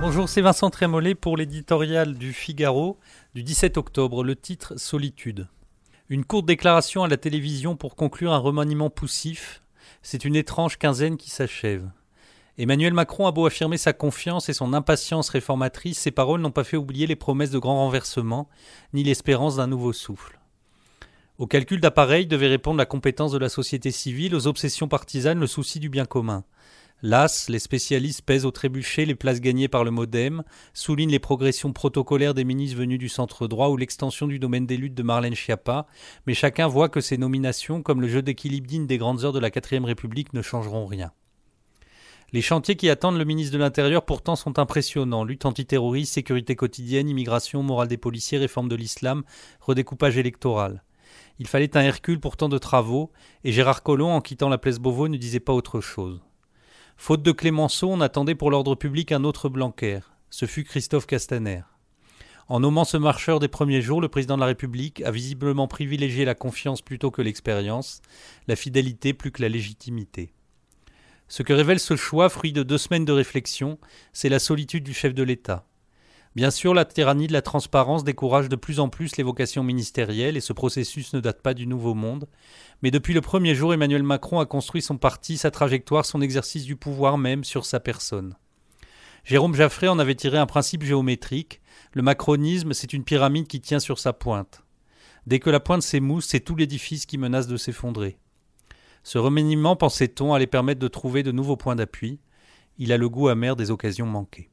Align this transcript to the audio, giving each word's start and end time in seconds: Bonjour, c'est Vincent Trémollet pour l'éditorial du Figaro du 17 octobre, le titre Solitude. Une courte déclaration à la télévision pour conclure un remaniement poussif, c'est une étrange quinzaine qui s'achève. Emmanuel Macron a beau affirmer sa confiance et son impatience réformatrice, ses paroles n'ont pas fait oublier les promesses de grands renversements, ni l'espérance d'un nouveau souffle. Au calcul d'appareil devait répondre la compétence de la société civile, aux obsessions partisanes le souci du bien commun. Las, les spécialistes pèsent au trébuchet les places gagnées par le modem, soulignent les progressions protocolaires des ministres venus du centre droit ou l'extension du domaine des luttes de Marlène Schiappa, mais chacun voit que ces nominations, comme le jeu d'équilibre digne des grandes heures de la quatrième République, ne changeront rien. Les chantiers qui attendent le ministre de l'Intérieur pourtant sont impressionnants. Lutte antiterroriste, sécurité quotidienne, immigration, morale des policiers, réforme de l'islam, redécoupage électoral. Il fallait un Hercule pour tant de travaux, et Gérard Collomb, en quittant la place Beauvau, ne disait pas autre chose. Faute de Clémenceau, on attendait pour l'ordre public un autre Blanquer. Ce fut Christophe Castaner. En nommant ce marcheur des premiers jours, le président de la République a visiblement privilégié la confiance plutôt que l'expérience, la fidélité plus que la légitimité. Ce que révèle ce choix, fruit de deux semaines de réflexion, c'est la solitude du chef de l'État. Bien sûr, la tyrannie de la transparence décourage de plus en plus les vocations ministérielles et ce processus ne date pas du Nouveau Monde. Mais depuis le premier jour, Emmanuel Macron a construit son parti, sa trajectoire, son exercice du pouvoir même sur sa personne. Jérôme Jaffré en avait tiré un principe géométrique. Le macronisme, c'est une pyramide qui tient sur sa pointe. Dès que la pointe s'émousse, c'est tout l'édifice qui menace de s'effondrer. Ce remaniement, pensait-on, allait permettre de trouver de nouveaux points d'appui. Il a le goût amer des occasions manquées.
Bonjour, 0.00 0.30
c'est 0.30 0.40
Vincent 0.40 0.70
Trémollet 0.70 1.14
pour 1.14 1.36
l'éditorial 1.36 2.14
du 2.14 2.32
Figaro 2.32 2.98
du 3.34 3.42
17 3.42 3.76
octobre, 3.76 4.24
le 4.24 4.34
titre 4.34 4.76
Solitude. 4.78 5.46
Une 6.08 6.24
courte 6.24 6.46
déclaration 6.46 7.04
à 7.04 7.08
la 7.08 7.18
télévision 7.18 7.76
pour 7.76 7.96
conclure 7.96 8.32
un 8.32 8.38
remaniement 8.38 8.88
poussif, 8.88 9.62
c'est 10.00 10.24
une 10.24 10.36
étrange 10.36 10.78
quinzaine 10.78 11.18
qui 11.18 11.28
s'achève. 11.28 11.90
Emmanuel 12.56 12.94
Macron 12.94 13.26
a 13.26 13.32
beau 13.32 13.44
affirmer 13.44 13.76
sa 13.76 13.92
confiance 13.92 14.48
et 14.48 14.54
son 14.54 14.72
impatience 14.72 15.28
réformatrice, 15.28 15.98
ses 15.98 16.10
paroles 16.10 16.40
n'ont 16.40 16.50
pas 16.50 16.64
fait 16.64 16.78
oublier 16.78 17.06
les 17.06 17.14
promesses 17.14 17.50
de 17.50 17.58
grands 17.58 17.76
renversements, 17.76 18.48
ni 18.94 19.04
l'espérance 19.04 19.56
d'un 19.56 19.66
nouveau 19.66 19.92
souffle. 19.92 20.40
Au 21.36 21.46
calcul 21.46 21.78
d'appareil 21.78 22.26
devait 22.26 22.48
répondre 22.48 22.78
la 22.78 22.86
compétence 22.86 23.32
de 23.32 23.38
la 23.38 23.50
société 23.50 23.90
civile, 23.90 24.34
aux 24.34 24.46
obsessions 24.46 24.88
partisanes 24.88 25.40
le 25.40 25.46
souci 25.46 25.78
du 25.78 25.90
bien 25.90 26.06
commun. 26.06 26.44
Las, 27.02 27.48
les 27.48 27.58
spécialistes 27.58 28.20
pèsent 28.22 28.44
au 28.44 28.50
trébuchet 28.50 29.06
les 29.06 29.14
places 29.14 29.40
gagnées 29.40 29.68
par 29.68 29.84
le 29.84 29.90
modem, 29.90 30.42
soulignent 30.74 31.10
les 31.10 31.18
progressions 31.18 31.72
protocolaires 31.72 32.34
des 32.34 32.44
ministres 32.44 32.76
venus 32.76 32.98
du 32.98 33.08
centre 33.08 33.48
droit 33.48 33.68
ou 33.68 33.78
l'extension 33.78 34.26
du 34.26 34.38
domaine 34.38 34.66
des 34.66 34.76
luttes 34.76 34.94
de 34.94 35.02
Marlène 35.02 35.34
Schiappa, 35.34 35.86
mais 36.26 36.34
chacun 36.34 36.66
voit 36.66 36.90
que 36.90 37.00
ces 37.00 37.16
nominations, 37.16 37.82
comme 37.82 38.02
le 38.02 38.08
jeu 38.08 38.20
d'équilibre 38.20 38.66
digne 38.66 38.86
des 38.86 38.98
grandes 38.98 39.24
heures 39.24 39.32
de 39.32 39.38
la 39.38 39.50
quatrième 39.50 39.86
République, 39.86 40.34
ne 40.34 40.42
changeront 40.42 40.84
rien. 40.84 41.12
Les 42.32 42.42
chantiers 42.42 42.76
qui 42.76 42.90
attendent 42.90 43.18
le 43.18 43.24
ministre 43.24 43.54
de 43.54 43.58
l'Intérieur 43.58 44.04
pourtant 44.04 44.36
sont 44.36 44.58
impressionnants. 44.58 45.24
Lutte 45.24 45.46
antiterroriste, 45.46 46.12
sécurité 46.12 46.54
quotidienne, 46.54 47.08
immigration, 47.08 47.62
morale 47.62 47.88
des 47.88 47.96
policiers, 47.96 48.38
réforme 48.38 48.68
de 48.68 48.76
l'islam, 48.76 49.24
redécoupage 49.60 50.18
électoral. 50.18 50.84
Il 51.38 51.48
fallait 51.48 51.76
un 51.76 51.80
Hercule 51.80 52.20
pour 52.20 52.36
tant 52.36 52.50
de 52.50 52.58
travaux, 52.58 53.10
et 53.42 53.52
Gérard 53.52 53.82
Collomb, 53.82 54.12
en 54.12 54.20
quittant 54.20 54.50
la 54.50 54.58
place 54.58 54.78
Beauvau, 54.78 55.08
ne 55.08 55.16
disait 55.16 55.40
pas 55.40 55.54
autre 55.54 55.80
chose. 55.80 56.20
Faute 57.02 57.22
de 57.22 57.32
Clémenceau, 57.32 57.88
on 57.90 58.02
attendait 58.02 58.34
pour 58.34 58.50
l'ordre 58.50 58.74
public 58.74 59.10
un 59.10 59.24
autre 59.24 59.48
Blanquer. 59.48 60.00
Ce 60.28 60.44
fut 60.44 60.64
Christophe 60.64 61.06
Castaner. 61.06 61.62
En 62.46 62.60
nommant 62.60 62.84
ce 62.84 62.98
marcheur 62.98 63.40
des 63.40 63.48
premiers 63.48 63.80
jours, 63.80 64.02
le 64.02 64.10
président 64.10 64.34
de 64.34 64.40
la 64.40 64.48
République 64.48 65.00
a 65.00 65.10
visiblement 65.10 65.66
privilégié 65.66 66.26
la 66.26 66.34
confiance 66.34 66.82
plutôt 66.82 67.10
que 67.10 67.22
l'expérience, 67.22 68.02
la 68.48 68.54
fidélité 68.54 69.14
plus 69.14 69.32
que 69.32 69.40
la 69.40 69.48
légitimité. 69.48 70.34
Ce 71.26 71.42
que 71.42 71.54
révèle 71.54 71.80
ce 71.80 71.96
choix, 71.96 72.28
fruit 72.28 72.52
de 72.52 72.62
deux 72.62 72.76
semaines 72.76 73.06
de 73.06 73.12
réflexion, 73.12 73.78
c'est 74.12 74.28
la 74.28 74.38
solitude 74.38 74.84
du 74.84 74.92
chef 74.92 75.14
de 75.14 75.22
l'État. 75.22 75.64
Bien 76.36 76.52
sûr, 76.52 76.74
la 76.74 76.84
tyrannie 76.84 77.26
de 77.26 77.32
la 77.32 77.42
transparence 77.42 78.04
décourage 78.04 78.48
de 78.48 78.54
plus 78.54 78.78
en 78.78 78.88
plus 78.88 79.16
les 79.16 79.24
vocations 79.24 79.64
ministérielles 79.64 80.36
et 80.36 80.40
ce 80.40 80.52
processus 80.52 81.12
ne 81.12 81.18
date 81.18 81.42
pas 81.42 81.54
du 81.54 81.66
Nouveau 81.66 81.94
Monde. 81.94 82.28
Mais 82.82 82.92
depuis 82.92 83.14
le 83.14 83.20
premier 83.20 83.56
jour, 83.56 83.74
Emmanuel 83.74 84.04
Macron 84.04 84.38
a 84.38 84.46
construit 84.46 84.80
son 84.80 84.96
parti, 84.96 85.36
sa 85.36 85.50
trajectoire, 85.50 86.06
son 86.06 86.20
exercice 86.20 86.64
du 86.64 86.76
pouvoir 86.76 87.18
même 87.18 87.42
sur 87.42 87.66
sa 87.66 87.80
personne. 87.80 88.36
Jérôme 89.24 89.56
Jaffré 89.56 89.88
en 89.88 89.98
avait 89.98 90.14
tiré 90.14 90.38
un 90.38 90.46
principe 90.46 90.84
géométrique. 90.84 91.60
Le 91.94 92.02
macronisme, 92.02 92.74
c'est 92.74 92.92
une 92.92 93.04
pyramide 93.04 93.48
qui 93.48 93.60
tient 93.60 93.80
sur 93.80 93.98
sa 93.98 94.12
pointe. 94.12 94.62
Dès 95.26 95.40
que 95.40 95.50
la 95.50 95.60
pointe 95.60 95.82
s'émousse, 95.82 96.26
c'est 96.26 96.40
tout 96.40 96.54
l'édifice 96.54 97.06
qui 97.06 97.18
menace 97.18 97.48
de 97.48 97.56
s'effondrer. 97.56 98.18
Ce 99.02 99.18
remaniement, 99.18 99.74
pensait-on, 99.74 100.32
allait 100.32 100.46
permettre 100.46 100.80
de 100.80 100.88
trouver 100.88 101.24
de 101.24 101.32
nouveaux 101.32 101.56
points 101.56 101.76
d'appui. 101.76 102.20
Il 102.78 102.92
a 102.92 102.96
le 102.96 103.08
goût 103.08 103.28
amer 103.28 103.56
des 103.56 103.72
occasions 103.72 104.06
manquées. 104.06 104.48